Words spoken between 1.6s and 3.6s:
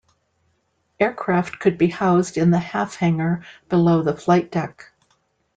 be housed in the half hangar